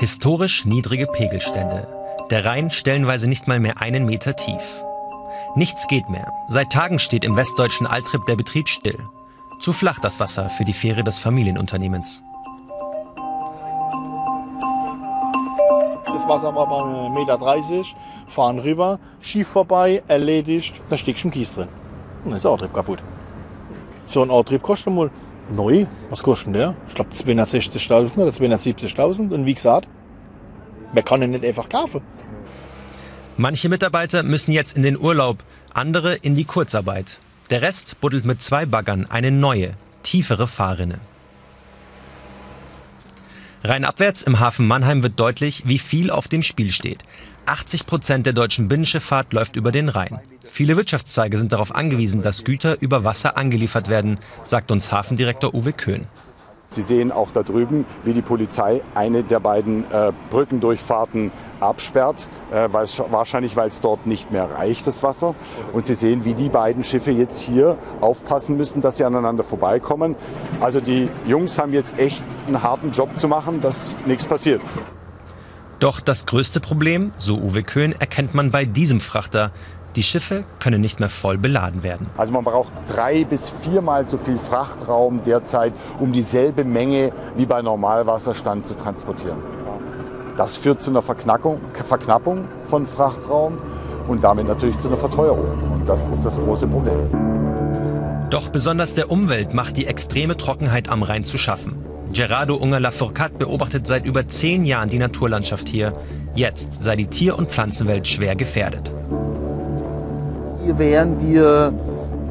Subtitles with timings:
[0.00, 1.86] Historisch niedrige Pegelstände.
[2.30, 4.82] Der Rhein stellenweise nicht mal mehr einen Meter tief.
[5.56, 6.32] Nichts geht mehr.
[6.48, 8.96] Seit Tagen steht im westdeutschen Altrip der Betrieb still.
[9.60, 12.22] Zu flach das Wasser für die Fähre des Familienunternehmens.
[16.06, 17.84] Das Wasser war bei 1,30 Meter,
[18.26, 21.68] fahren rüber, schief vorbei, erledigt, da du im Kies drin.
[22.24, 23.02] Und dann ist der Antrieb kaputt.
[24.06, 25.10] So ein Antrieb kostet mal
[25.50, 26.74] neu, was kostet der?
[26.88, 29.32] Ich glaube 260.000 oder 270.000.
[29.32, 29.88] Und wie gesagt,
[30.92, 32.00] man kann ihn nicht einfach kaufen.
[33.36, 37.20] Manche Mitarbeiter müssen jetzt in den Urlaub, andere in die Kurzarbeit.
[37.48, 40.98] Der Rest buddelt mit zwei Baggern eine neue, tiefere Fahrrinne.
[43.62, 47.04] Rheinabwärts im Hafen Mannheim wird deutlich, wie viel auf dem Spiel steht.
[47.44, 50.18] 80 Prozent der deutschen Binnenschifffahrt läuft über den Rhein.
[50.50, 55.74] Viele Wirtschaftszweige sind darauf angewiesen, dass Güter über Wasser angeliefert werden, sagt uns Hafendirektor Uwe
[55.74, 56.06] Köhn.
[56.70, 62.68] Sie sehen auch da drüben, wie die Polizei eine der beiden äh, Brückendurchfahrten absperrt, äh,
[62.72, 65.34] weil's, wahrscheinlich weil es dort nicht mehr reicht, das Wasser.
[65.72, 70.16] Und Sie sehen, wie die beiden Schiffe jetzt hier aufpassen müssen, dass sie aneinander vorbeikommen.
[70.60, 74.60] Also die Jungs haben jetzt echt einen harten Job zu machen, dass nichts passiert.
[75.78, 79.50] Doch das größte Problem, so Uwe Köhn, erkennt man bei diesem Frachter.
[79.96, 82.06] Die Schiffe können nicht mehr voll beladen werden.
[82.16, 87.60] Also man braucht drei bis viermal so viel Frachtraum derzeit, um dieselbe Menge wie bei
[87.60, 89.38] Normalwasserstand zu transportieren.
[90.40, 93.58] Das führt zu einer Verknackung, Verknappung von Frachtraum
[94.08, 95.44] und damit natürlich zu einer Verteuerung.
[95.70, 97.10] Und das ist das große Problem.
[98.30, 101.84] Doch besonders der Umwelt macht die extreme Trockenheit am Rhein zu schaffen.
[102.14, 105.92] Gerardo Unger-Lafourcade beobachtet seit über zehn Jahren die Naturlandschaft hier.
[106.34, 108.90] Jetzt sei die Tier- und Pflanzenwelt schwer gefährdet.
[110.64, 111.74] Hier wären wir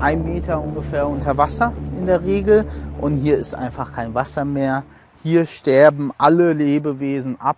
[0.00, 2.66] ein Meter ungefähr unter Wasser in der Regel
[3.00, 4.84] und hier ist einfach kein Wasser mehr.
[5.22, 7.56] Hier sterben alle Lebewesen ab,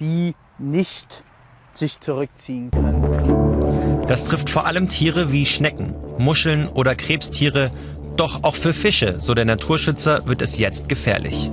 [0.00, 1.24] die nicht
[1.72, 4.06] sich zurückziehen können.
[4.08, 7.70] Das trifft vor allem Tiere wie Schnecken, Muscheln oder Krebstiere.
[8.16, 11.50] Doch auch für Fische, so der Naturschützer, wird es jetzt gefährlich.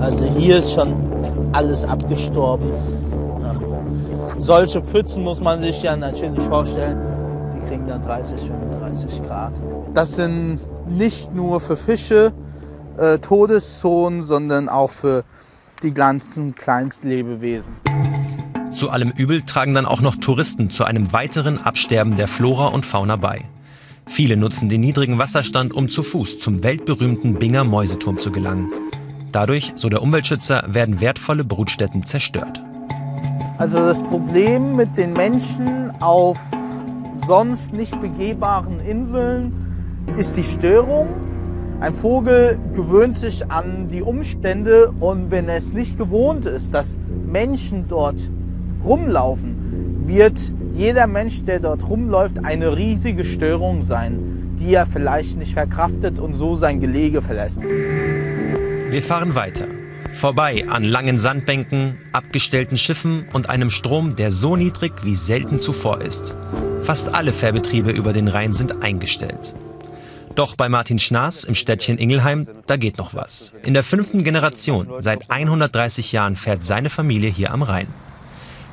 [0.00, 0.92] Also hier ist schon
[1.52, 2.70] alles abgestorben.
[3.40, 3.54] Ja.
[4.38, 6.98] Solche Pfützen muss man sich ja natürlich vorstellen.
[7.56, 9.52] Die kriegen dann 30, 35 Grad.
[9.94, 12.32] Das sind nicht nur für Fische
[12.98, 15.24] äh, Todeszonen, sondern auch für
[15.82, 17.70] die ganzen Kleinstlebewesen.
[18.72, 22.84] Zu allem Übel tragen dann auch noch Touristen zu einem weiteren Absterben der Flora und
[22.84, 23.44] Fauna bei.
[24.06, 28.70] Viele nutzen den niedrigen Wasserstand, um zu Fuß zum weltberühmten Binger Mäuseturm zu gelangen.
[29.32, 32.62] Dadurch, so der Umweltschützer, werden wertvolle Brutstätten zerstört.
[33.58, 36.38] Also das Problem mit den Menschen auf
[37.14, 39.52] sonst nicht begehbaren Inseln
[40.16, 41.08] ist die Störung.
[41.78, 47.86] Ein Vogel gewöhnt sich an die Umstände und wenn es nicht gewohnt ist, dass Menschen
[47.86, 48.18] dort
[48.82, 55.52] rumlaufen, wird jeder Mensch, der dort rumläuft, eine riesige Störung sein, die er vielleicht nicht
[55.52, 57.60] verkraftet und so sein Gelege verlässt.
[57.62, 59.66] Wir fahren weiter.
[60.14, 66.00] Vorbei an langen Sandbänken, abgestellten Schiffen und einem Strom, der so niedrig wie selten zuvor
[66.00, 66.34] ist.
[66.80, 69.54] Fast alle Fährbetriebe über den Rhein sind eingestellt.
[70.36, 73.52] Doch bei Martin Schnaas im Städtchen Ingelheim, da geht noch was.
[73.62, 77.86] In der fünften Generation, seit 130 Jahren, fährt seine Familie hier am Rhein.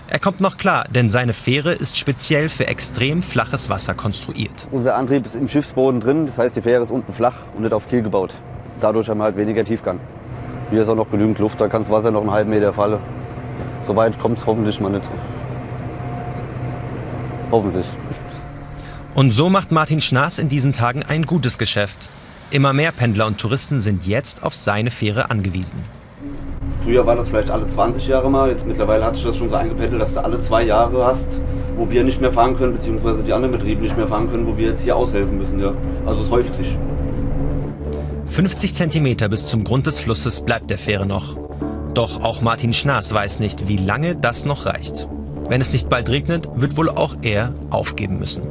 [0.10, 4.68] Er kommt noch klar, denn seine Fähre ist speziell für extrem flaches Wasser konstruiert.
[4.72, 7.74] Unser Antrieb ist im Schiffsboden drin, das heißt, die Fähre ist unten flach und nicht
[7.74, 8.36] auf Kiel gebaut.
[8.82, 10.02] Dadurch haben wir halt weniger Tiefgang.
[10.70, 13.00] Hier ist auch noch genügend Luft, da kann das Wasser noch einen halben Meter fallen.
[13.88, 15.10] So weit kommt es hoffentlich mal nicht.
[17.50, 17.86] Hoffentlich.
[19.16, 22.10] Und so macht Martin Schnaas in diesen Tagen ein gutes Geschäft.
[22.50, 25.80] Immer mehr Pendler und Touristen sind jetzt auf seine Fähre angewiesen.
[26.84, 29.56] Früher war das vielleicht alle 20 Jahre mal, jetzt mittlerweile hat sich das schon so
[29.56, 31.28] eingependelt, dass du alle zwei Jahre hast,
[31.78, 34.58] wo wir nicht mehr fahren können, beziehungsweise die anderen Betriebe nicht mehr fahren können, wo
[34.58, 35.60] wir jetzt hier aushelfen müssen.
[35.60, 35.74] Ja.
[36.06, 36.76] Also es häuft sich.
[38.28, 41.38] 50 Zentimeter bis zum Grund des Flusses bleibt der Fähre noch.
[41.94, 45.08] Doch auch Martin Schnaas weiß nicht, wie lange das noch reicht.
[45.50, 48.44] Wenn es nicht bald regnet, wird wohl auch er aufgeben müssen.